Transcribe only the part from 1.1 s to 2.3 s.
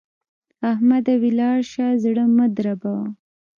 ولاړ شه؛ زړه